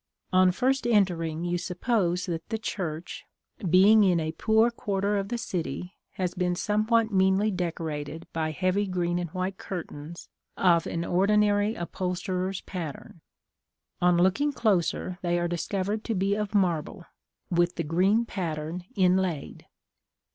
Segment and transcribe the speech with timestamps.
[0.33, 3.23] On first entering you suppose that the church,
[3.69, 8.87] being in a poor quarter of the city, has been somewhat meanly decorated by heavy
[8.87, 10.27] green and white curtains
[10.57, 13.21] of an ordinary upholsterer's pattern:
[14.01, 17.05] on looking closer, they are discovered to be of marble,
[17.51, 19.67] with the green pattern inlaid.